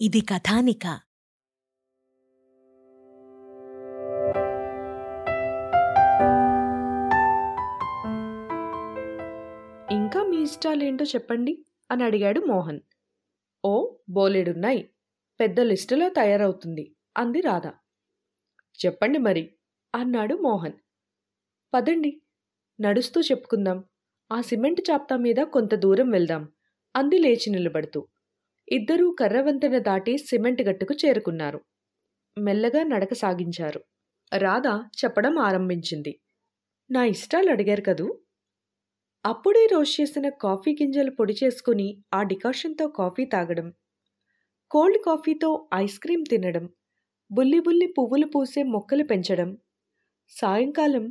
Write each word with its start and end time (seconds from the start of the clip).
ఇది 0.00 0.20
కథానిక. 0.20 0.86
ఇంకా 0.86 1.02
మీ 10.22 10.42
ఇష్టాలేంటో 10.42 11.04
చెప్పండి 11.04 11.64
అని 11.90 12.04
అడిగాడు 12.04 12.40
మోహన్. 12.40 12.80
ఓ 13.64 13.94
బోలెడున్నాయి. 14.08 14.90
పెద్ద 15.40 15.60
లిస్టులో 15.60 16.08
తయారవుతుంది 16.08 16.96
అంది 17.16 17.40
రాధ. 17.40 17.66
చెప్పండి 18.86 19.18
మరి 19.18 19.54
అన్నాడు 19.94 20.34
మోహన్. 20.34 20.72
పదండి 21.74 22.22
నడుస్తూ 22.80 23.20
చెప్పుకుందాం. 23.20 23.84
ఆ 24.32 24.40
సిమెంట్ 24.40 24.80
చాప్తా 24.90 25.16
మీద 25.16 25.36
కొంత 25.36 25.74
దూరం 25.74 26.10
వెళ్దాం. 26.10 26.48
అంది 26.94 27.18
లేచి 27.18 27.50
నిలబడుతూ. 27.50 28.00
ఇద్దరూ 28.68 29.10
కర్రవంతెన 29.20 29.78
దాటి 29.78 30.18
సిమెంట్ 30.18 30.62
గట్టుకు 30.62 30.94
చేరుకున్నారు. 30.94 31.60
మెల్లగా 32.36 32.82
నడక 32.82 33.14
సాగించారు. 33.14 33.80
రాధ 34.32 34.66
చెప్పడం 35.00 35.38
ఆరంభించింది. 35.38 36.12
నా 36.90 37.04
ఇష్టాలు 37.04 37.50
అడిగారు 37.50 37.80
కదూ? 37.80 38.06
అప్పుడే 39.24 39.66
రోస్ట్ 39.66 40.00
చేసిన 40.00 40.28
కాఫీ 40.42 40.72
గింజలు 40.72 41.10
పొడి 41.10 41.34
చేసుకుని 41.44 41.86
ఆ 42.14 42.22
డికాషన్తో 42.22 42.88
కాఫీ 42.88 43.24
తాగడం. 43.24 43.68
కోల్డ్ 44.70 44.98
కాఫీతో 45.04 45.68
ఐస్ 45.74 45.98
క్రీం 45.98 46.22
తినడం. 46.22 46.64
బుల్లి 47.30 47.60
బుల్లి 47.60 47.86
పువ్వులు 47.86 48.26
పూసే 48.26 48.62
మొక్కలు 48.62 49.04
పెంచడం. 49.04 49.50
సాయంకాలం 50.30 51.04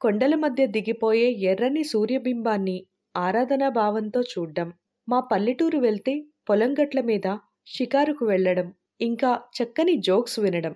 కొండల 0.00 0.34
మధ్య 0.34 0.66
దిగిపోయే 0.66 1.28
ఎర్రని 1.30 1.84
సూర్యబింబాన్ని 1.84 2.76
ఆరాధనా 3.16 3.68
భావంతో 3.68 4.22
చూడ్డం. 4.22 4.68
మా 5.08 5.20
పల్లెటూరు 5.20 5.78
వెళ్తే 5.78 6.24
పొలం 6.50 6.74
గట్ల 6.74 7.00
మీద 7.00 7.38
షికారుకు 7.66 8.26
వెళ్ళడం 8.26 8.74
ఇంకా 9.00 9.40
చక్కని 9.56 9.96
జోక్స్ 9.96 10.40
వినడం. 10.40 10.74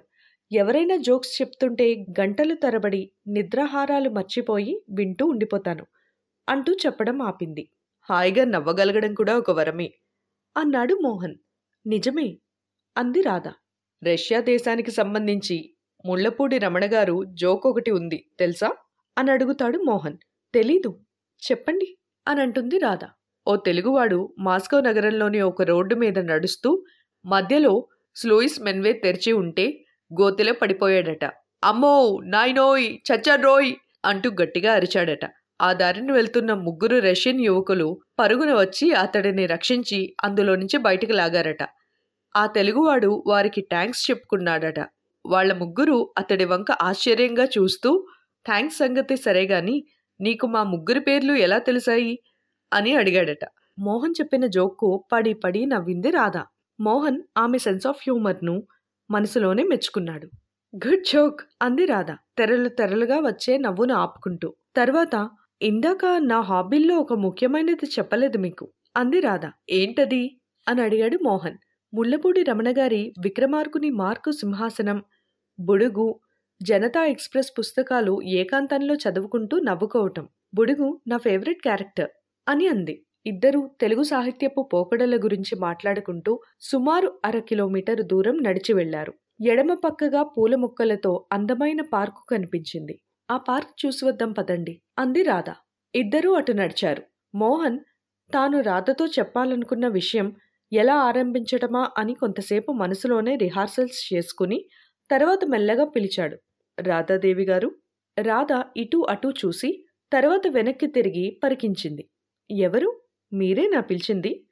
ఎవరైనా 0.53 0.97
జోక్స్ 0.97 1.43
చెప్తుంటే 1.43 2.05
గంటలు 2.21 2.55
తరబడి 2.55 3.13
నిద్రాహారాలు 3.29 4.11
మర్చిపోయి 4.11 4.83
వింటూ 4.91 5.27
ఉండిపోతాను. 5.27 5.87
అంటూ 6.49 6.73
చెప్పడం 6.73 7.23
ఆపింది. 7.23 7.65
హాయిగా 8.09 8.45
నవ్వగలగడం 8.45 9.15
కూడా 9.15 9.39
ఒక 9.39 9.51
వరమే. 9.51 9.89
అన్నాడు 10.57 10.95
మోహన్. 10.95 11.37
నిజమే 11.87 12.39
అంది 12.97 13.23
రాధ. 13.23 13.49
రష్యా 14.03 14.41
దేశానికి 14.41 14.91
సంబంధించి 14.91 15.75
ముళ్ళపూడి 16.07 16.59
రమణగారు 16.59 17.25
జోక్ 17.35 17.67
ఒకటి 17.67 17.91
ఉంది 17.91 18.31
తెలుసా? 18.39 18.71
అని 19.19 19.31
అడుగుతాడు 19.31 19.79
మోహన్. 19.79 20.19
తెలీదు. 20.55 20.91
చెప్పండి 21.43 21.99
అని 22.27 22.41
అంటుంది 22.41 22.79
రాధ. 22.79 23.05
ఓ 23.51 23.57
తెలుగువాడు 23.67 24.19
మాస్కో 24.39 24.79
నగరంలోని 24.81 25.41
ఒక 25.41 25.63
రోడ్డు 25.63 25.95
మీద 25.95 26.19
నడుస్తూ 26.31 26.71
మధ్యలో 27.25 27.73
స్లూయిస్ 28.17 28.57
మెన్వే 28.63 28.93
తెరిచి 29.05 29.33
ఉంటే 29.33 29.67
గోతిలో 30.11 30.53
పడిపోయాడట. 30.53 31.25
అమ్మో 31.65 31.95
నాయనోయ్ 32.25 32.87
చచ్చరోయ్ 33.09 33.71
అంటూ 34.05 34.29
గట్టిగా 34.41 34.71
అరిచాడట. 34.73 35.25
ఆ 35.61 35.73
దారిని 35.73 36.13
వెళ్తున్న 36.13 36.53
ముగ్గురు 36.67 36.99
రష్యన్ 36.99 37.41
యువకులు 37.41 37.89
పరుగున 38.21 38.53
వచ్చి 38.55 38.87
అతడిని 38.95 39.47
రక్షించి 39.47 40.01
అందులో 40.25 40.57
నుంచి 40.57 40.77
బయటికి 40.79 41.13
లాగారట. 41.13 41.63
ఆ 42.35 42.47
తెలుగువాడు 42.57 43.11
వారికి 43.27 43.61
థ్యాంక్స్ 43.73 44.11
చెప్పుకున్నాడట. 44.11 44.81
వాళ్ళ 45.25 45.53
ముగ్గురు 45.53 45.97
అతడి 46.19 46.45
వంక 46.45 46.71
ఆశ్చర్యంగా 46.83 47.47
చూస్తూ 47.57 47.91
థ్యాంక్స్ 48.47 48.79
సంగతి 48.79 49.17
సరే 49.17 49.45
గాని 49.47 49.77
నీకు 50.21 50.47
మా 50.47 50.63
ముగ్గురి 50.65 51.01
పేర్లు 51.01 51.33
ఎలా 51.47 51.59
తెలిసాయి? 51.69 52.13
అని 52.73 52.97
అడిగాడట. 52.97 53.49
మోహన్ 53.79 54.15
చెప్పిన 54.21 54.47
జోక్కు 54.47 55.05
పడి 55.13 55.33
పడి 55.33 55.67
నవ్వింది 55.67 56.11
రాధా. 56.11 56.47
మోహన్ 56.81 57.23
ఆమె 57.37 57.59
సెన్స్ 57.59 57.87
ఆఫ్ 57.87 57.97
హ్యూమర్ను 58.03 58.63
మనసులోనే 59.11 59.65
మెచ్చుకున్నాడు. 59.65 60.27
గుడ్ 60.77 61.05
జోక్ 61.13 61.41
అంది 61.63 61.87
రాధా. 61.87 62.19
తెరలు 62.39 62.69
తెరలుగా 62.69 63.17
వచ్చే 63.19 63.59
నవ్వును 63.59 63.95
ఆపుకుంటూ. 63.95 64.55
తర్వాత 64.77 65.31
ఇందాక 65.63 66.07
నా 66.19 66.41
హాబీల్లో 66.41 66.97
ఒక 66.97 67.13
ముఖ్యమైనది 67.13 67.87
చెప్పలేదు 67.87 68.39
మీకు 68.39 68.69
అంది 68.97 69.21
రాధా. 69.21 69.53
ఏంటది? 69.71 70.41
అని 70.69 70.83
అడిగాడు 70.83 71.19
మోహన్. 71.23 71.57
ముళ్ళపూడి 71.95 72.43
రమణగారి 72.43 73.15
విక్రమార్కుని 73.25 73.91
మార్కు 73.91 74.31
సింహాసనం 74.31 75.05
బుడుగు 75.61 76.21
జనతా 76.63 77.05
ఎక్స్ప్రెస్ 77.05 77.53
పుస్తకాలు 77.59 78.23
ఏకాంతంలో 78.23 78.95
చదువుకుంటూ 78.95 79.59
నవ్వుకోవటం. 79.59 80.29
బుడుగు 80.55 81.01
నా 81.09 81.17
ఫేవరెట్ 81.17 81.63
క్యారెక్టర్. 81.63 82.11
అని 82.47 82.67
అంది. 82.67 82.95
ఇద్దరూ 83.27 83.61
తెలుగు 83.81 84.03
సాహిత్యపు 84.03 84.61
పోకడల 84.73 85.17
గురించి 85.17 85.55
మాట్లాడుకుంటూ 85.59 86.33
సుమారు 86.61 87.09
అర 87.25 87.37
కిలోమీటర్ 87.41 88.01
దూరం 88.03 88.37
నడిచి 88.43 88.73
వెళ్ళారు 88.75 89.13
ఎడమ 89.45 89.75
పక్కగా 89.85 90.23
పూల 90.35 90.55
మొక్కలతో 90.57 91.13
అందమైన 91.33 91.81
పార్కు 91.93 92.23
కనిపించింది. 92.31 92.95
ఆ 93.29 93.37
పార్క్ 93.49 93.73
చూసి 93.83 94.03
వద్దాం 94.05 94.33
పదండి 94.33 94.75
అంది 94.99 95.23
రాధ. 95.23 95.49
ఇద్దరూ 95.95 96.31
అటు 96.33 96.53
నడిచారు. 96.53 97.03
మోహన్ 97.35 97.79
తాను 98.31 98.61
రాధతో 98.61 99.07
చెప్పాలనుకున్న 99.09 99.87
విషయం 99.91 100.29
ఎలా 100.73 100.97
ఆరంభించటమా 101.03 101.83
అని 101.99 102.15
కొంతసేపు 102.15 102.71
మనసులోనే 102.73 103.37
రిహార్సల్స్ 103.37 104.01
చేసుకుని 104.11 104.59
తర్వాత 105.11 105.43
మెల్లగా 105.49 105.85
పిలిచాడు. 105.87 106.37
రాధాదేవి 106.79 107.45
గారు? 107.45 107.71
రాధ 108.17 108.53
ఇటూ 108.77 109.01
అటూ 109.09 109.31
చూసి 109.41 109.71
తర్వాత 110.13 110.45
వెనక్కి 110.49 110.87
తిరిగి 110.89 111.27
పరికించింది. 111.45 112.05
ఎవరు? 112.51 113.01
మీరే 113.33 113.69
నా 113.69 113.81
పిలిచింది? 113.81 114.45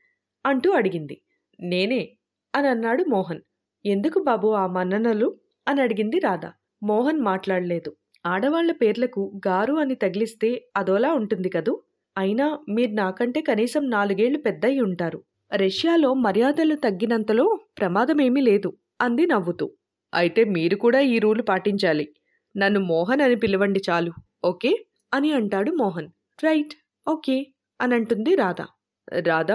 అంటూ 0.47 0.71
అడిగింది. 0.71 1.21
నేనే 1.61 2.17
అని 2.55 2.69
అన్నాడు 2.69 3.05
మోహన్. 3.09 3.41
ఎందుకు 3.87 4.21
బాబు 4.21 4.49
ఆ 4.49 4.67
మన్ననలు? 4.67 5.37
అని 5.69 5.81
అడిగింది 5.81 6.19
రాధ. 6.19 6.47
మోహన్ 6.83 7.21
మాట్లాడలేదు. 7.21 7.97
ఆడవాళ్ళ 8.27 8.73
పేర్లకు 8.73 9.41
గారు 9.49 9.75
అని 9.75 9.95
తగిలిస్తే 9.95 10.71
అదోలా 10.77 11.15
ఉంటుంది 11.15 11.49
కదూ? 11.49 11.83
అయినా 12.19 12.59
మీరు 12.69 12.91
నాకంటే 12.91 13.41
కనీసం 13.41 13.91
నాలుగేళ్ళు 13.91 14.39
పెద్దయి 14.39 14.81
ఉంటారు. 14.81 15.23
రష్యాలో 15.55 16.15
మర్యాదలు 16.15 16.75
తగ్గినంతలో 16.75 17.59
ప్రమాదమేమీ 17.79 18.41
లేదు 18.41 18.77
అంది 19.01 19.27
నవ్వుతూ. 19.27 19.73
అయితే 20.15 20.45
మీరు 20.45 20.77
కూడా 20.77 21.01
ఈ 21.01 21.19
రూలు 21.19 21.43
పాటించాలి. 21.43 22.09
నన్ను 22.57 22.81
మోహన్ 22.81 23.21
అని 23.21 23.35
పిలవండి 23.37 23.81
చాలు 23.91 24.13
ఓకే? 24.45 24.87
అని 25.15 25.33
అంటాడు 25.33 25.71
మోహన్. 25.73 26.09
Right 26.45 26.75
okay. 27.09 27.47
అని 27.81 27.95
అంటుంది 27.95 28.35
రాధ. 28.35 28.61
రాధ 29.27 29.51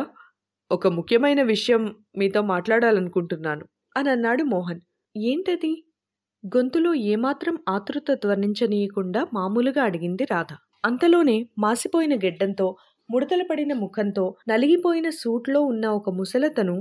ఒక 0.72 0.88
ముఖ్యమైన 0.88 1.42
విషయం 1.44 1.84
మీతో 2.18 2.42
మాట్లాడాలనుకుంటున్నాను 2.42 3.66
అని 3.96 4.10
అన్నాడు 4.10 4.44
మోహన్. 4.44 4.80
ఏంటది? 5.16 5.72
గొంతులో 6.44 6.94
ఏమాత్రం 6.94 7.58
ఆతృత 7.70 8.12
ధ్వనించనీయకుండా 8.14 9.28
మామూలుగా 9.34 9.84
అడిగింది 9.84 10.24
రాధ. 10.24 10.52
అంతలోనే 10.86 11.38
మాసిపోయిన 11.58 12.16
గెడ్డంతో 12.16 12.68
ముడతలు 13.10 13.46
పడిన 13.50 13.74
ముఖంతో 13.74 14.26
నలిగిపోయిన 14.48 15.10
సూట్లో 15.10 15.62
ఉన్న 15.62 15.86
ఒక 15.90 16.10
ముసలతను 16.10 16.76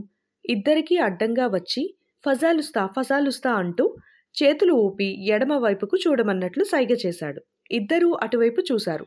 ఇద్దరికీ 0.45 0.97
అడ్డంగా 0.99 1.47
వచ్చి 1.49 1.83
ఫజాలుస్తా 2.25 2.87
ఫజాలుస్తా 2.97 3.53
అంటూ 3.53 3.85
చేతులు 4.35 4.75
ఊపి 4.83 5.09
ఎడమ 5.31 5.53
వైపుకు 5.57 5.97
చూడమన్నట్లు 5.97 6.65
సైగ 6.65 6.93
చేశాడు. 7.07 7.41
ఇద్దరూ 7.71 8.13
అటువైపు 8.23 8.61
చూశారు. 8.73 9.07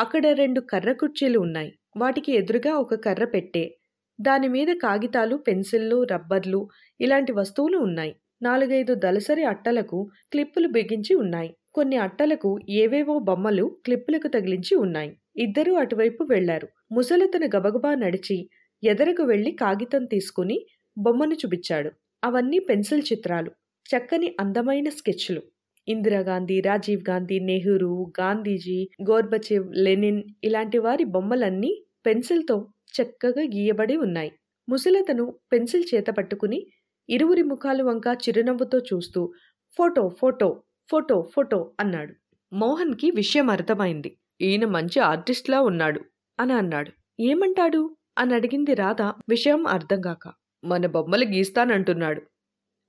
అక్కడ 0.00 0.26
రెండు 0.26 0.60
కర్ర 0.60 0.92
కుర్చీలు 0.92 1.38
ఉన్నాయి. 1.38 1.78
వాటికి 1.96 2.32
ఎదురుగా 2.32 2.74
ఒక 2.74 2.94
కర్ర 2.94 3.24
పెట్టే. 3.24 3.78
దానిమీద 4.20 4.68
కాగితాలు 4.68 5.36
పెన్సిళ్ళు 5.36 6.02
రబ్బర్లు 6.02 6.68
ఇలాంటి 7.00 7.32
వస్తువులు 7.32 7.78
ఉన్నాయి. 7.78 8.16
నాలుగైదు 8.42 8.94
దలసరి 8.94 9.44
అట్టలకు 9.44 10.10
క్లిప్పులు 10.30 10.68
బిగించి 10.68 11.14
ఉన్నాయి. 11.14 11.54
కొన్ని 11.74 11.96
అట్టలకు 11.96 12.58
ఏవేవో 12.68 13.18
బొమ్మలు 13.18 13.76
క్లిప్పులకు 13.84 14.28
తగిలించి 14.28 14.74
ఉన్నాయి. 14.74 15.16
ఇద్దరూ 15.36 15.74
అటువైపు 15.74 16.24
వెళ్ళారు. 16.24 16.68
ముసలతను 16.92 17.46
గబగబా 17.56 17.94
నడిచి 17.94 18.50
ఎదరకు 18.84 19.22
వెళ్ళి 19.22 19.50
కాగితం 19.52 20.04
తీసుకుని 20.04 20.66
బొమ్మను 20.98 21.34
చూపించాడు. 21.34 21.90
అవన్నీ 22.24 22.58
పెన్సిల్ 22.58 23.02
చిత్రాలు. 23.12 23.50
చక్కని 23.96 24.36
అందమైన 24.40 24.88
స్కెచ్లు. 24.88 25.42
ఇందిరాగాంధీ 25.88 26.60
రాజీవ్ 26.60 27.02
గాంధీ 27.10 27.40
నెహ్రూ 27.40 28.12
గాంధీజీ 28.20 28.88
గోర్బచేవ్ 29.10 29.74
లెనిన్ 29.74 30.22
ఇలాంటి 30.44 30.78
వారి 30.78 31.04
బొమ్మలన్నీ 31.04 31.84
పెన్సిల్తో 32.06 32.68
చక్కగా 33.02 33.42
గీయబడి 33.42 33.96
ఉన్నాయి. 33.96 34.32
ముసలతను 34.68 35.38
పెన్సిల్ 35.52 35.84
చేత 35.94 36.06
పట్టుకుని 36.06 36.66
ఇరువురి 37.08 37.42
ముఖాలు 37.42 37.84
వంక 37.84 38.02
చిరునవ్వుతో 38.08 38.78
చూస్తూ 38.78 39.32
ఫోటో 39.78 40.08
ఫోటో 40.08 40.62
ఫోటో 40.90 41.30
ఫోటో 41.34 41.72
అన్నాడు. 41.80 42.14
మోహన్కి 42.52 43.10
విషయం 43.10 43.50
అర్థమైంది. 43.50 44.16
ఈయన 44.40 44.64
మంచి 44.64 45.00
ఆర్టిస్ట్లా 45.00 45.60
ఉన్నాడు 45.60 46.00
అని 46.40 46.52
అన్నాడు. 46.52 46.90
ఏమంటాడు? 47.20 47.96
అని 48.18 48.34
అడిగింది 48.34 48.74
రాధ. 48.74 49.02
విషయం 49.02 49.66
అర్థం 49.66 50.00
కాక. 50.00 50.32
మన 50.64 50.86
బొమ్మలు 50.86 51.24
గీస్తానంటున్నాడు 51.24 52.22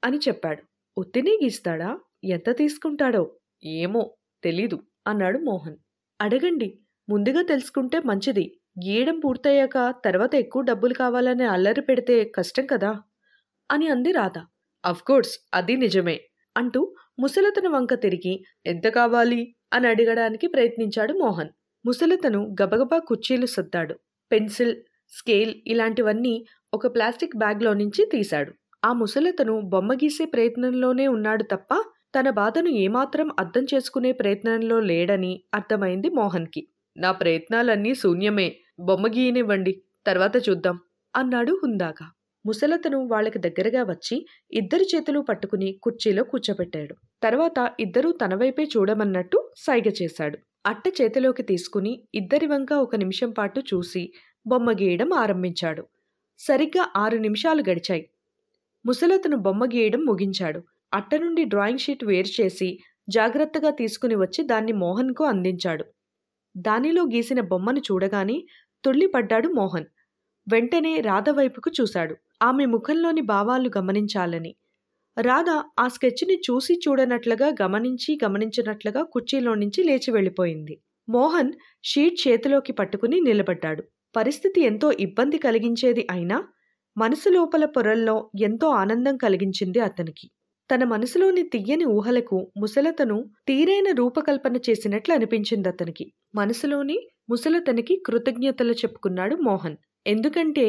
అని 0.03 0.17
చెప్పాడు. 0.17 0.63
ఉత్తినే 0.97 1.31
గీస్తాడా? 1.43 1.99
ఎంత 2.25 2.57
తీసుకుంటాడో 2.57 3.35
ఏమో 3.65 4.15
తెలీదు 4.43 4.79
అన్నాడు 5.07 5.37
మోహన్. 5.39 5.75
అడగండి 6.21 6.79
ముందుగా 7.09 7.41
తెలుసుకుంటే 7.41 8.01
మంచిది. 8.05 8.59
గీయడం 8.85 9.19
పూర్తయ్యాక 9.19 9.95
తర్వాత 10.05 10.35
ఎక్కువ 10.35 10.61
డబ్బులు 10.61 10.93
కావాలని 10.93 11.43
అల్లరి 11.43 11.81
పెడితే 11.81 12.23
కష్టం 12.23 12.65
కదా? 12.65 13.01
అని 13.71 13.87
అంది 13.87 14.11
రాధ. 14.11 14.37
అఫ్కోర్స్ 14.85 15.39
అది 15.53 15.77
నిజమే 15.77 16.21
అంటూ 16.57 16.95
ముసలతను 17.19 17.69
వంక 17.69 17.93
తిరిగి 17.93 18.45
ఎంత 18.65 18.87
కావాలి? 18.87 19.55
అని 19.73 19.87
అడగడానికి 19.87 20.47
ప్రయత్నించాడు 20.47 21.13
మోహన్. 21.13 21.49
ముసలతను 21.85 22.55
గబగబా 22.61 22.97
కుర్చీలు 22.99 23.45
సర్దాడు. 23.45 23.99
పెన్సిల్ 24.31 24.75
స్కేల్ 25.09 25.55
ఇలాంటివన్నీ 25.67 26.45
ఒక 26.73 26.95
ప్లాస్టిక్ 26.95 27.37
బ్యాగ్లో 27.37 27.73
నుంచి 27.73 28.05
తీశాడు. 28.05 28.53
ఆ 28.85 28.93
ముసలతను 28.93 29.61
బొమ్మ 29.61 29.93
గీసే 29.93 30.25
ప్రయత్నంలోనే 30.25 31.07
ఉన్నాడు 31.07 31.43
తప్ప 31.43 31.83
తన 32.15 32.29
బాధను 32.29 32.69
ఏమాత్రం 32.69 33.31
అర్థం 33.39 33.63
చేసుకునే 33.63 34.11
ప్రయత్నంలో 34.11 34.79
లేడని 34.79 35.43
అర్థమైంది 35.53 36.09
మోహన్కి. 36.09 36.67
నా 36.97 37.11
ప్రయత్నాలన్నీ 37.11 37.95
శూన్యమే. 37.95 38.55
బొమ్మ 38.79 39.07
గీయనివ్వండి. 39.07 39.81
తర్వాత 40.07 40.49
చూద్దాం 40.49 40.79
అన్నాడు 41.15 41.59
హుందాగా. 41.63 42.11
ముసలతను 42.45 43.07
వాళ్ళకి 43.07 43.39
దగ్గరగా 43.39 43.83
వచ్చి 43.83 44.25
ఇద్దరి 44.51 44.85
చేతులు 44.95 45.19
పట్టుకుని 45.19 45.79
కుర్చీలో 45.83 46.23
కూర్చోబెట్టాడు 46.23 46.95
తర్వాత 47.23 47.71
ఇద్దరూ 47.79 48.11
తన 48.11 48.35
వైపే 48.35 48.63
చూడమన్నట్టు 48.77 49.51
సైగ 49.57 49.89
చేశాడు. 50.01 50.37
అట్ట 50.65 50.83
చేతిలోకి 51.01 51.43
తీసుకుని 51.43 52.07
ఇద్దరి 52.15 52.47
వంక 52.47 52.73
ఒక 52.73 52.95
నిమిషం 52.95 53.31
పాటు 53.31 53.59
చూసి 53.59 54.13
బొమ్మ 54.47 54.71
గీయడం 54.71 55.13
ఆరంభించాడు. 55.13 55.85
సరిగ్గా 56.39 56.89
ఆరు 56.95 57.17
నిమిషాలు 57.17 57.63
గడిచాయి. 57.69 58.09
ముసలతను 58.85 59.37
బొమ్మ 59.37 59.65
గీయడం 59.65 59.99
ముగించాడు. 60.05 60.63
అట్ట 60.95 61.15
నుండి 61.15 61.43
డ్రాయింగ్ 61.43 61.79
షీట్ 61.79 62.03
వేరు 62.05 62.31
చేసి 62.41 62.69
జాగ్రత్తగా 63.09 63.69
తీసుకుని 63.71 64.15
వచ్చి 64.15 64.41
దాన్ని 64.43 64.73
మోహన్కు 64.73 65.23
అందించాడు. 65.23 65.85
దానిలో 66.57 67.03
గీసిన 67.03 67.41
బొమ్మను 67.41 67.79
చూడగానే 67.79 68.37
తుళ్ళిపడ్డాడు 68.83 69.47
మోహన్. 69.49 69.87
వెంటనే 70.47 70.93
రాధ 71.01 71.29
వైపుకు 71.29 71.71
చూశాడు. 71.81 72.15
ఆమె 72.41 72.65
ముఖంలోని 72.65 73.21
భావాలు 73.21 73.69
గమనించాలని. 73.77 74.51
రాధ 75.17 75.49
ఆ 75.79 75.87
స్కెచ్ని 75.87 76.35
చూసి 76.47 76.79
చూడనట్లుగా 76.87 77.47
గమనించి 77.61 78.19
గమనించినట్లుగా 78.23 79.03
కుర్చీలో 79.03 79.55
నుంచి 79.55 79.83
లేచి 79.83 80.11
వెళ్ళిపోయింది. 80.11 80.75
మోహన్ 81.07 81.51
షీట్ 81.83 82.17
చేతిలోకి 82.27 82.73
పట్టుకుని 82.73 83.19
నిలబడ్డాడు. 83.21 83.83
పరిస్థితి 84.15 84.61
ఎంతో 84.61 84.91
ఇబ్బంది 84.99 85.37
కలిగించేది 85.37 86.07
అయినా 86.11 86.37
మనసు 86.97 87.29
లోపల 87.29 87.65
పొరల్లో 87.65 88.15
ఎంతో 88.41 88.67
ఆనందం 88.75 89.17
కలిగించింది 89.17 89.79
అతనికి. 89.79 90.27
తన 90.69 90.83
మనసులోని 90.83 91.43
తియ్యని 91.43 91.85
ఊహలకు 91.87 92.37
ముసలతను 92.57 93.17
తీరైన 93.47 93.89
రూపకల్పన 93.91 94.55
చేసినట్లు 94.67 95.13
అనిపించింది 95.13 95.67
అతనికి. 95.67 96.05
మనసులోని 96.35 96.97
ముసలతనికి 97.29 97.95
కృతజ్ఞతలు 98.05 98.73
చెప్పుకున్నాడు 98.73 99.35
మోహన్. 99.41 99.77
ఎందుకంటే 100.05 100.65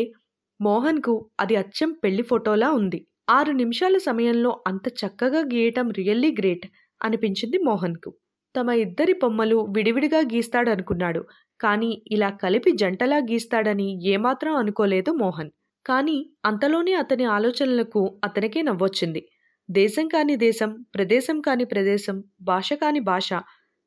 మోహన్కు 0.61 1.15
అది 1.41 1.57
అచ్చం 1.57 1.93
పెళ్ళి 2.05 2.23
ఫోటోలా 2.23 2.71
ఉంది. 2.73 3.01
ఆరు 3.29 3.53
నిమిషాల 3.53 3.97
సమయంలో 3.99 4.63
అంత 4.67 4.87
చక్కగా 5.01 5.41
గీయటం 5.53 5.91
రియల్లీ 5.91 6.31
గ్రేట్ 6.39 6.67
అనిపించింది 7.01 7.59
మోహన్కు. 7.59 8.11
తమ 8.55 8.71
ఇద్దరి 8.81 9.13
బొమ్మలు 9.15 9.59
విడివిడిగా 9.71 10.21
గీస్తాడనుకున్నాడు. 10.33 11.23
కానీ 11.61 12.03
ఇలా 12.11 12.31
కలిపి 12.43 12.73
జంటలా 12.73 13.17
గీస్తాడని 13.31 13.89
ఏమాత్రం 14.09 14.55
అనుకోలేదు 14.57 15.11
మోహన్. 15.17 15.51
కానీ 15.87 16.17
అంతలోనే 16.45 16.93
అతని 16.95 17.25
ఆలోచనలకు 17.37 18.03
అతనికే 18.25 18.63
నవ్వొచ్చింది. 18.63 19.23
దేశం 19.71 20.09
కాని 20.09 20.37
దేశం 20.37 20.87
ప్రదేశం 20.95 21.41
కాని 21.41 21.65
ప్రదేశం 21.65 22.25
భాష 22.41 22.73
కాని 22.73 23.01
భాష 23.01 23.29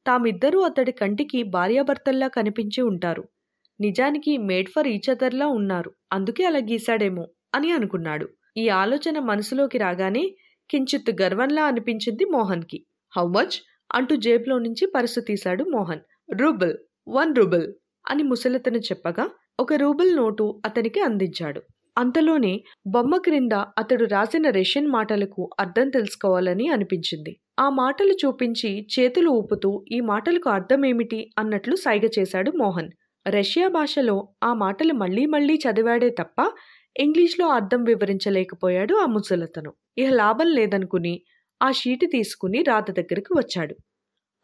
తామిద్దరూ 0.07 0.59
అతడి 0.59 0.91
కంటికి 0.91 1.43
భార్యాభర్తల్లా 1.43 2.27
కనిపించి 2.27 2.81
ఉంటారు. 2.81 3.23
నిజానికి 3.81 4.37
మేడ్ 4.37 4.69
ఫర్ 4.69 4.87
ఈచ్ 4.87 5.09
అదర్లా 5.09 5.47
ఉన్నారు. 5.47 5.91
అందుకే 6.13 6.43
అలా 6.43 6.59
గీశాడేమో 6.59 7.27
అని 7.55 7.71
అనుకున్నాడు. 7.71 8.29
ఈ 8.57 8.69
ఆలోచన 8.69 9.19
మనసులోకి 9.19 9.77
రాగానే 9.77 10.35
కించిత్ 10.69 11.21
గర్వంలా 11.21 11.65
అనిపించింది 11.65 12.25
మోహన్కి. 12.25 12.85
How 13.17 13.27
much? 13.27 13.55
అంటూ 13.91 14.15
జేబులో 14.15 14.59
నుంచి 14.59 14.87
పరుసు 14.95 15.19
తీశాడు 15.19 15.63
మోహన్. 15.63 15.99
రూబుల్ 16.41 16.73
వన్ 17.07 17.35
రూబుల్ 17.35 17.73
అని 18.09 18.23
ముసలతను 18.23 18.77
చెప్పగా 18.77 19.29
ఒక 19.59 19.73
రూబుల్ 19.73 20.15
నోటు 20.15 20.61
అతనికి 20.65 21.01
అందించాడు. 21.01 21.61
అంతలోనే 21.99 22.51
బొమ్మ 22.87 23.17
క్రింద 23.17 23.51
అతడు 23.77 24.05
రాసిన 24.05 24.49
రష్యన్ 24.49 24.87
మాటలకు 24.87 25.49
అర్థం 25.59 25.89
తెలుసుకోవాలని 25.89 26.67
అనిపించింది. 26.67 27.33
ఆ 27.59 27.69
మాటలు 27.69 28.13
చూపించి 28.13 28.87
చేతులు 28.93 29.29
ఊపుతూ 29.29 29.85
ఈ 29.91 29.99
మాటలకు 29.99 30.49
అర్థమేమిటి 30.49 31.31
అన్నట్లు 31.37 31.75
సైగ 31.75 32.09
చేశాడు 32.19 32.51
మోహన్. 32.51 32.89
రష్యా 33.25 33.67
భాషలో 33.67 34.15
ఆ 34.43 34.53
మాటలు 34.53 34.93
మళ్ళీ 34.93 35.25
మళ్ళీ 35.25 35.55
చదివాడే 35.55 36.09
తప్ప 36.09 36.39
ఇంగ్లీష్లో 36.95 37.47
అర్థం 37.49 37.83
వివరించలేకపోయాడు 37.83 38.95
ఆ 38.95 39.05
ముసలతను. 39.05 39.73
ఇహ 39.97 40.09
లాభం 40.13 40.47
లేదనుకుని 40.47 41.13
ఆ 41.61 41.71
షీటు 41.71 42.05
తీసుకుని 42.05 42.63
రాత 42.63 42.91
దగ్గరికి 42.91 43.33
వచ్చాడు. 43.37 43.75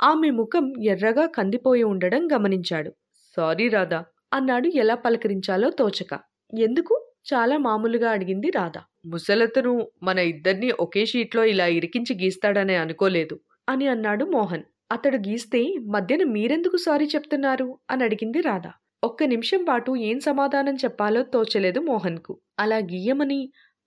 ఆమె 0.01 0.29
ముఖం 0.31 0.73
ఎర్రగా 0.83 1.25
కందిపోయి 1.27 1.83
ఉండడం 1.83 2.27
గమనించాడు. 2.33 2.91
సారీ 3.37 3.67
రాధా 3.69 4.01
అన్నాడు 4.33 4.67
ఎలా 4.75 4.95
పలకరించాలో 4.95 5.69
తోచక. 5.69 6.11
ఎందుకు? 6.53 6.95
చాలా 7.25 7.57
మామూలుగా 7.57 8.11
అడిగింది 8.11 8.49
రాధ. 8.49 8.77
ముసలతను 9.05 9.73
మన 10.03 10.19
ఇద్దరిని 10.19 10.71
ఒకే 10.79 11.05
షీట్లో 11.05 11.43
ఇలా 11.43 11.65
ఇరికించి 11.67 12.15
గీస్తాడనే 12.15 12.75
అనుకోలేదు 12.75 13.35
అని 13.69 13.87
అన్నాడు 13.87 14.25
మోహన్. 14.25 14.63
అతడు 14.91 15.17
గీస్తే 15.17 15.61
మధ్యన 15.87 16.23
మీరెందుకు 16.23 16.77
సారీ 16.77 17.05
చెప్తున్నారు? 17.05 17.79
అని 17.89 18.03
అడిగింది 18.03 18.41
రాధ. 18.41 18.67
ఒక్క 19.03 19.23
నిమిషం 19.23 19.63
పాటు 19.63 19.95
ఏం 20.01 20.19
సమాధానం 20.19 20.75
చెప్పాలో 20.75 21.23
తోచలేదు 21.23 21.79
మోహన్కు. 21.79 22.33
అలా 22.59 22.77
గీయమని 22.77 23.39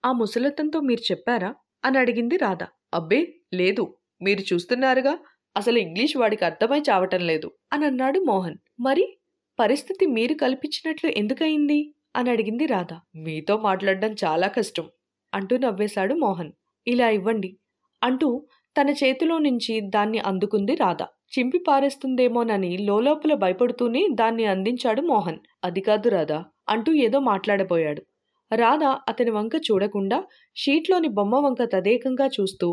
ఆ 0.03 0.11
ముసలతంతో 0.11 0.79
మీరు 0.79 1.11
చెప్పారా? 1.11 1.51
అని 1.85 1.97
అడిగింది 1.97 2.37
రాధ. 2.37 2.63
అబ్బే 2.93 3.21
లేదు. 3.53 3.85
మీరు 4.21 4.53
చూస్తున్నారుగా 4.53 5.13
అసలు 5.55 5.77
ఇంగ్లీష్ 5.79 6.17
వాడికి 6.17 6.45
అర్థమై 6.45 6.79
చావటం 6.79 7.21
లేదు 7.27 7.51
అని 7.73 7.85
అన్నాడు 7.85 8.19
మోహన్. 8.19 8.57
మరి 8.79 9.05
పరిస్థితి 9.59 10.05
మీరు 10.05 10.33
కల్పించినట్లు 10.33 11.09
ఎందుకయింది? 11.09 11.79
అని 12.15 12.29
అడిగింది 12.29 12.65
రాధ. 12.65 12.91
మీతో 13.17 13.57
మాట్లాడడం 13.57 14.11
చాలా 14.23 14.47
కష్టం 14.47 14.85
అంటూ 15.33 15.57
నవ్వేశాడు 15.57 16.13
మోహన్. 16.15 16.51
ఇలా 16.87 17.07
ఇవ్వండి 17.09 17.49
అంటూ 18.01 18.27
తన 18.75 18.89
చేతిలో 19.01 19.37
నుంచి 19.37 19.73
దాన్ని 19.89 20.19
అందుకుంది 20.21 20.75
రాధ. 20.75 21.01
చింపి 21.33 21.59
పారేస్తుందేమోనని 21.67 22.71
లోలోపల 22.79 23.33
భయపడుతూనే 23.35 24.07
దాన్ని 24.13 24.45
అందించాడు 24.45 25.01
మోహన్. 25.01 25.39
అది 25.63 25.81
కాదు 25.81 26.09
రాధా 26.09 26.39
అంటూ 26.69 26.91
ఏదో 27.05 27.19
మాట్లాడబోయాడు. 27.29 28.01
రాధ 28.51 28.83
అతని 29.07 29.31
వంక 29.31 29.55
చూడకుండా 29.67 30.17
షీట్లోని 30.55 31.07
బొమ్మ 31.09 31.35
వంక 31.39 31.61
తదేకంగా 31.73 32.27
చూస్తూ 32.37 32.67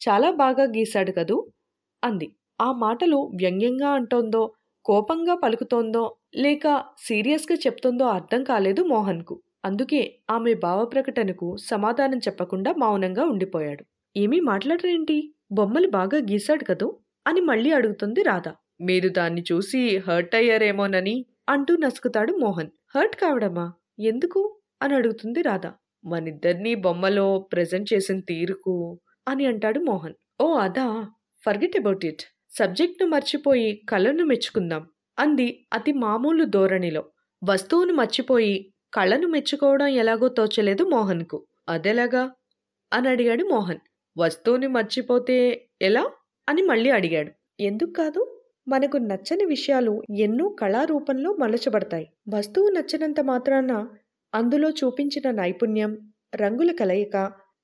చాలా 0.00 0.30
బాగా 0.34 0.64
గీశాడు 0.76 1.12
కదూ? 1.12 1.36
అంది. 2.02 2.28
ఆ 2.60 2.68
మాటలు 2.78 3.18
వ్యంగ్యంగా 3.34 3.90
అంటోందో 3.90 4.42
కోపంగా 4.88 5.34
పలుకుతోందో 5.34 6.16
లేక 6.36 6.84
సీరియస్గా 6.98 7.58
చెప్తోందో 7.66 8.04
అర్థం 8.06 8.44
కాలేదు 8.44 8.82
మోహన్కు. 8.82 9.42
అందుకే 9.64 10.18
ఆమె 10.30 10.54
భావప్రకటనకు 10.54 11.56
సమాధానం 11.56 12.18
చెప్పకుండా 12.18 12.74
మౌనంగా 12.78 13.24
ఉండిపోయాడు. 13.24 13.84
ఏమీ 14.16 14.40
మాట్లాడరేంటి? 14.40 15.34
బొమ్మలు 15.52 15.88
బాగా 15.90 16.18
గీశాడు 16.18 16.64
కదూ? 16.64 16.98
అని 17.26 17.40
మళ్ళీ 17.40 17.72
అడుగుతుంది 17.72 18.22
రాధ. 18.22 18.48
మీరు 18.80 19.08
దాన్ని 19.08 19.44
చూసి 19.52 19.96
హర్ట్ 19.96 20.34
అయ్యారేమోనని 20.34 21.26
అంటూ 21.48 21.76
నసుకుతాడు 21.76 22.32
మోహన్. 22.32 22.68
హర్ట్ 22.96 23.16
కావడమా? 23.16 23.72
ఎందుకు? 24.00 24.60
అని 24.82 24.94
అడుగుతుంది 24.94 25.42
రాధ. 25.42 25.66
మనిద్దరినీ 26.04 26.74
బొమ్మలో 26.74 27.48
ప్రజెంట్ 27.52 27.94
చేసిన 27.94 28.20
తీరుకు 28.20 28.98
అని 29.28 29.46
అంటాడు 29.46 29.80
మోహన్. 29.80 30.14
ఓ 30.40 30.54
అదా. 30.54 31.06
Forget 31.46 31.78
about 31.78 32.04
it. 32.04 32.22
సబ్జెక్ట్ను 32.58 33.08
మర్చిపోయి 33.08 33.82
కళను 33.88 34.24
మెచ్చుకుందాం 34.24 34.86
అంది 35.18 35.66
అతి 35.72 35.92
మామూలు 35.92 36.44
ధోరణిలో. 36.44 37.04
వస్తువును 37.44 37.92
మర్చిపోయి 37.92 38.74
కళను 38.94 39.26
మెచ్చుకోవడం 39.28 39.86
ఎలాగో 39.86 40.28
తోచలేదు 40.28 40.84
మోహన్కు. 40.84 41.46
అదెలాగా? 41.68 42.30
అని 42.92 43.08
అడిగాడు 43.08 43.44
మోహన్. 43.44 43.78
వస్తువుని 44.18 44.66
మర్చిపోతే 44.66 45.68
ఎలా? 45.82 46.10
అని 46.48 46.62
మళ్ళీ 46.62 46.90
అడిగాడు. 46.90 47.32
ఎందుకు 47.60 47.90
కాదు? 47.90 48.40
మనకు 48.68 48.96
నచ్చని 48.96 49.44
విషయాలు 49.44 50.02
ఎన్నో 50.18 50.48
కళారూపంలో 50.48 51.32
మలచబడతాయి. 51.32 52.10
వస్తువు 52.34 52.68
నచ్చనంత 52.68 53.20
మాత్రాన 53.20 53.88
అందులో 54.34 54.70
చూపించిన 54.70 55.30
నైపుణ్యం 55.30 56.12
రంగుల 56.34 56.72
కలయిక 56.72 57.16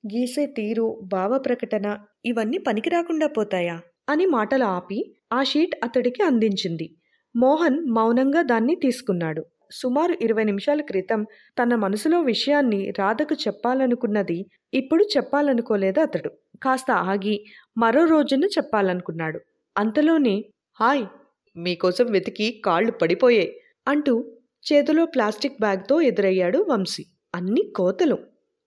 గీసే 0.06 0.46
తీరు 0.46 1.00
భావ 1.02 1.38
ప్రకటన 1.38 1.98
ఇవన్నీ 2.24 2.58
పనికిరాకుండా 2.58 3.26
పోతాయా? 3.26 3.80
అని 4.08 4.26
మాటలు 4.26 4.64
ఆపి 4.64 4.98
ఆ 5.32 5.42
షీట్ 5.42 5.74
అతడికి 5.84 6.22
అందించింది. 6.22 6.86
మోహన్ 7.36 7.78
మౌనంగా 7.88 8.42
దాన్ని 8.42 8.74
తీసుకున్నాడు. 8.74 9.42
సుమారు 9.72 10.14
ఇరవై 10.22 10.44
నిమిషాల 10.44 10.80
క్రితం 10.80 11.26
తన 11.58 11.74
మనసులో 11.74 12.20
విషయాన్ని 12.20 12.90
రాధకు 12.98 13.34
చెప్పాలనుకున్నది 13.34 14.46
ఇప్పుడు 14.74 15.04
చెప్పాలనుకోలేదు 15.16 16.00
అతడు. 16.00 16.30
కాస్త 16.62 16.90
ఆగి 16.90 17.36
మరో 17.78 18.04
రోజున 18.04 18.44
చెప్పాలనుకున్నాడు. 18.44 19.40
అంతలోనే 19.76 20.44
హాయ్ 20.80 21.04
మీకోసం 21.56 22.06
వెతికి 22.06 22.62
కాళ్ళు 22.64 22.92
పడిపోయాయి 22.92 23.50
అంటూ 23.88 24.14
చేతిలో 24.66 25.06
ప్లాస్టిక్ 25.06 25.60
బ్యాగ్తో 25.60 26.00
ఎదురయ్యాడు 26.00 26.66
వంశీ. 26.68 27.04
అన్ని 27.34 27.72
కోతలు 27.76 28.18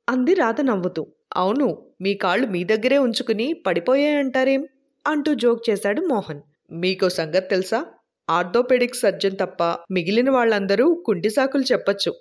అంది 0.10 0.34
రాధ 0.34 0.62
నవ్వుతూ. 0.62 1.04
అవును 1.36 1.68
మీ 2.02 2.14
కాళ్ళు 2.14 2.48
మీ 2.48 2.64
దగ్గరే 2.64 2.98
ఉంచుకుని 2.98 3.54
పడిపోయాయంటారేం? 3.68 4.68
అంటూ 5.08 5.34
జోక్ 5.34 5.70
చేశాడు 5.70 6.02
మోహన్. 6.02 6.42
మీకో 6.72 7.10
సంగతి 7.10 7.48
తెలుసా? 7.50 7.86
ఆర్థోపెడిక్ 8.30 8.96
సర్జన్ 8.96 9.38
తప్ప 9.42 9.64
మిగిలిన 9.92 10.30
వాళ్ళందరూ 10.30 11.04
కుంటి 11.06 11.30
సాకులు 11.30 11.64
చెప్పచ్చు. 11.64 12.14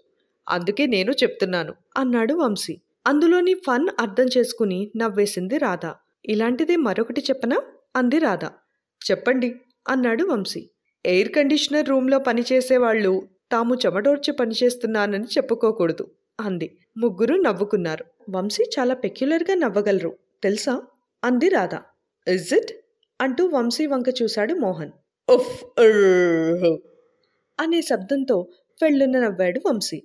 అందుకే 0.48 0.86
నేను 0.86 1.10
చెప్తున్నాను. 1.12 1.74
అన్నాడు 1.96 2.34
వంశీ. 2.34 2.80
అందులోని 3.06 3.54
ఫన్ 3.54 3.88
అర్థం 4.00 4.26
చేసుకుని 4.38 4.90
నవ్వేసింది 4.96 5.58
రాధ. 5.58 5.92
ఇలాంటిదే 6.24 6.76
మరొకటి 6.76 7.20
చెప్పనా? 7.20 7.62
అంది 7.96 8.18
రాధ. 8.18 8.44
చెప్పండి. 9.10 9.56
అన్నాడు 9.88 10.24
వంశీ. 10.24 10.70
ఎయిర్ 11.06 11.32
కండిషనర్ 11.32 11.88
రూమ్లో 11.88 12.18
పనిచేసే 12.18 12.76
వాళ్ళు 12.76 13.28
తాము 13.52 13.74
చెమటోడ్చి 13.74 14.32
పనిచేస్తున్నానని 14.32 15.24
చెప్పుకోకూడదు 15.24 16.10
అంది. 16.40 16.78
ముగ్గురు 16.96 17.34
నవ్వుకున్నారు. 17.34 18.04
వంశీ 18.30 18.62
చాలా 18.78 18.94
పెక్యులర్గా 18.94 19.54
నవ్వగలరు 19.54 20.16
తెలుసా? 20.42 20.82
అంది 21.24 21.48
రాధ. 21.48 21.74
ఇజ్ 22.28 22.54
ఇట్ 22.54 22.70
అంటూ 23.20 23.46
వంశీ 23.46 23.86
వంక 23.86 24.04
చూశాడు 24.22 24.54
మోహన్. 24.54 24.90
ఉఫ్ 25.28 25.64
అనే 27.58 27.80
శబ్దంతో 27.82 28.36
ఫెళ్ళున 28.80 29.18
నవ్వాడు 29.18 29.60
వంశీ. 29.66 30.02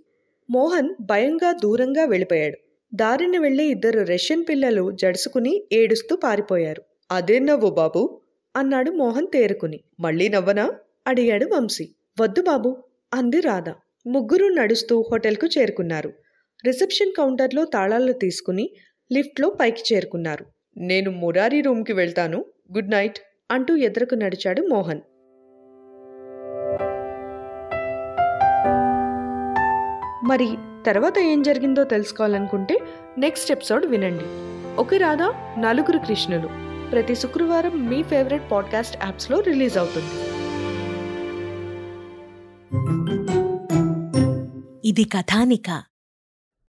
మోహన్ 0.50 0.90
భయంగా 1.02 1.52
దూరంగా 1.52 2.06
వెళ్ళిపోయాడు. 2.06 2.58
దారిన 2.96 3.40
వెళ్ళి 3.40 3.66
ఇద్దరు 3.66 4.00
రష్యన్ 4.00 4.44
పిల్లలు 4.50 4.92
జడుసుకుని 4.92 5.68
ఏడుస్తూ 5.72 6.16
పారిపోయారు. 6.16 6.84
అదే 7.12 7.40
నవ్వు 7.40 7.70
బాబు. 7.70 8.22
అన్నాడు 8.56 8.92
మోహన్ 8.92 9.28
తేరుకుని. 9.34 9.80
మళ్ళీ 10.00 10.30
నవ్వనా? 10.30 10.66
అడిగాడు 11.08 11.46
వంశీ. 11.46 11.86
వద్దు 12.22 12.42
బాబు 12.42 12.84
అంది 13.14 13.40
రాధ. 13.40 13.70
ముగ్గురు 14.08 14.46
నడుస్తూ 14.46 15.02
హోటల్కు 15.12 15.48
చేరుకున్నారు. 15.48 16.14
రిసెప్షన్ 16.66 17.12
కౌంటర్లో 17.18 17.66
తాళాలు 17.66 18.12
తీసుకుని 18.14 18.66
లిఫ్ట్లో 19.12 19.50
పైకి 19.50 19.94
చేరుకున్నారు. 19.94 20.46
నేను 20.78 21.12
మురారి 21.12 21.62
రూమ్కి 21.62 21.94
వెళ్తాను. 21.94 22.46
గుడ్ 22.76 22.92
నైట్ 22.92 23.20
అంటూ 23.52 23.76
ఎదురుకు 23.76 24.16
నడిచాడు 24.16 24.62
మోహన్. 24.62 25.02
మరి 30.26 30.48
తర్వాత 30.86 31.20
ఏం 31.20 31.42
జరిగిందో 31.42 31.84
తెలుసుకోవాలనుకుంటే 31.84 32.80
నెక్స్ట్ 33.18 33.52
ఎపిసోడ్ 33.52 33.86
వినండి. 33.86 34.24
ఒక 34.80 34.94
రాధా 34.94 35.56
నలుగురు 35.60 35.98
కృష్ణులు. 35.98 36.50
ప్రతి 36.92 37.16
శుక్రవారం 37.16 37.90
మీ 37.90 38.04
ఫేవరెట్ 38.04 38.52
పాడ్కాస్ట్ 38.52 39.04
యాప్స్లో 39.04 39.40
రిలీజ్ 39.40 39.78
అవుతుంది. 39.78 40.08
ఇది 44.88 45.04
కథానిక. 45.04 45.91